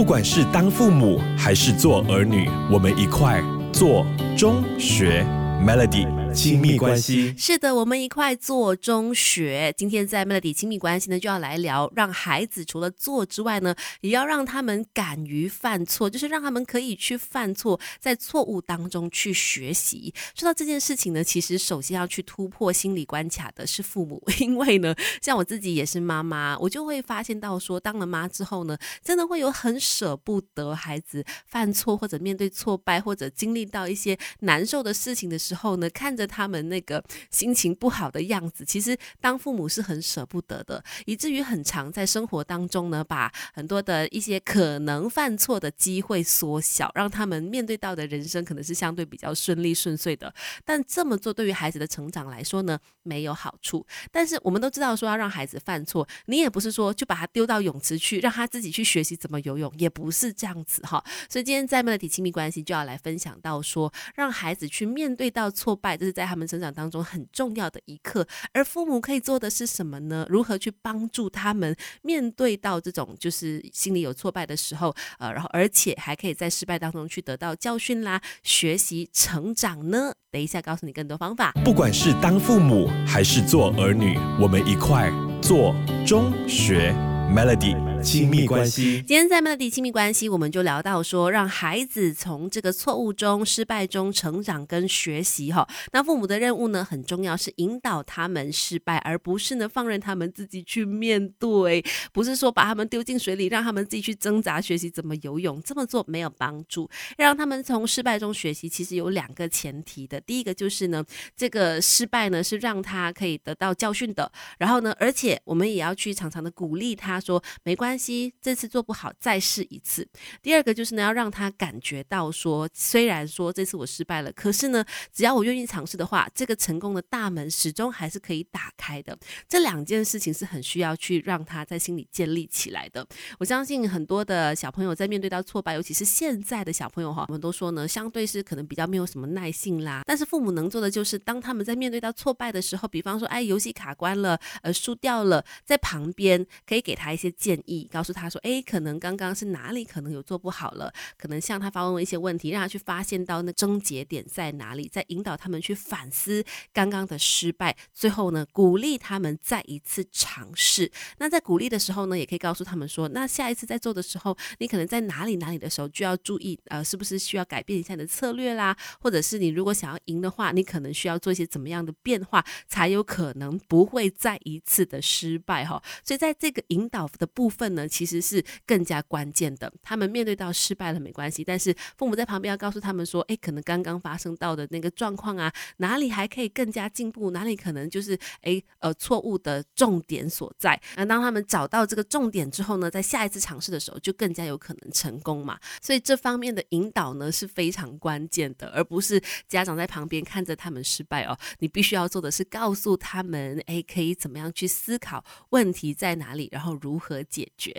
[0.00, 3.38] 不管是当父母还是做儿女，我们一块
[3.70, 5.22] 做中学
[5.62, 6.19] Melody。
[6.32, 9.74] 亲密关系是的，我们一块做中学。
[9.76, 20.14] 今天在 Melody 亲密关系呢，就要来聊，让孩子除了做之外呢，也要让他们敢于犯错，就是让他们可以去犯错，在错误当中去学习。
[20.34, 36.19] 说到这件事情呢，其实首先要去突破心理关卡的是父母，因为呢， 像我自己也是妈妈，我就会发现到说，当了妈之后呢，真的会有很舍不得孩子犯错，或者面对挫败，或者经历到一些难受的事情的时候呢，看着。
[36.26, 50.32] 他们那个心情不好的样子，其实当父母是很舍不得的，以至于很常在生活当中呢，把很多的一些可能犯错的机会缩小，让他们面对到的人生可能是相对比较顺利顺遂的。
[50.64, 53.86] 但这么做对于孩子的成长来说呢，没有好处。
[54.12, 61.02] 但是我们都知道，说要让孩子犯错，你也不是说就把他丢到泳池去，让他自己去学习怎么游泳，也不是这样子哈。
[61.28, 66.09] 所以今天在 Melody 亲密关系就要来分享到说，让孩子去面对到挫败，这是。
[66.12, 70.26] 在他们成长当中很重要的一刻，而父母可以做的是什么呢？
[70.28, 80.12] 如何去帮助他们面对到这种就是心里有挫败的时候，呃，然后而且还可以在失败当中去得到教训啦，学习成长呢？
[80.30, 81.52] 等一下告诉你更多方法。
[81.64, 85.10] 不管是当父母还是做儿女，我们一块
[85.42, 85.74] 做
[86.06, 86.92] 中学
[87.34, 87.89] Melody。
[88.02, 89.02] 亲密关系。
[89.06, 95.68] 今天在 Melody 亲密关系，我们就聊到说，让孩子从这个错误中、失败中成长跟学习哈。
[95.92, 105.60] 那父母的任务呢，很重要，是引导他们失败，而不是呢放任他们自己去面对，不是说把他们丢进水里，让他们自己去挣扎学习怎么游泳。
[105.62, 106.88] 这么做没有帮助。
[107.18, 110.18] 让他们从失败中学习，其实有两个前提的。
[110.22, 111.04] 第一个就是呢，
[111.36, 114.30] 这个失败呢是让他可以得到教训的。
[114.58, 117.89] 然后呢，而且我们也要去常常的鼓励他说，没关。
[117.90, 120.06] 关系，这次做不好，再试一次。
[120.40, 129.18] 第二个就是呢，要让他感觉到说，虽然说这次我失败了，可是呢，只要我愿意尝试的话，这个成功的大门始终还是可以打开的。
[129.48, 133.04] 这两件事情是很需要去让他在心里建立起来的。
[133.40, 140.02] 我相信很多的小朋友在面对到挫败，尤其是现在的小朋友哈，我们都说呢，相对是可能比较没有什么耐性啦。
[140.06, 147.79] 但是父母能做的就是，当他们在面对到挫败的时候，比方说，哎，游戏卡关了，呃，输掉了，在旁边可以给他一些建议。
[147.84, 157.76] 告诉他说：“哎，可能刚刚是哪里可能有做不好了，可能向他发问一些问题，让他去发现到那症结点在哪里，再引导他们去反思刚刚的失败。
[157.92, 160.90] 最后呢，鼓励他们再一次尝试。
[161.18, 168.76] 那在鼓励的时候呢，也可以告诉他们说：那下一次在做的时候，你可能在哪里哪里的时候就要注意，呃，是不是需要改变一下你的策略啦？
[169.00, 175.82] 或者是你如果想要赢的话，你可能需要做一些怎么样的变化，才有可能不会再一次的失败哈。
[176.04, 179.72] 所以在这个引导的部分。”呢，其实是更加关键的。
[179.82, 187.30] 他们面对到失败了没关系，但是父母在旁边要告诉他们说：“哎，可能刚刚发生到的那个状况啊，哪里还可以更加进步？
[187.30, 190.80] 哪里可能就是哎呃错误的重点所在？
[190.96, 195.58] 那当他们找到这个重点之后呢，在下一次尝试的时候就更加有可能成功嘛。
[195.82, 201.38] 所以这方面的引导呢是非常关键的，而不是家长在旁边看着他们失败哦。
[201.58, 207.50] 你必须要做的是告诉他们：哎，可以怎么样去思考问题在哪里，然后如何解。
[207.60, 207.76] 觉。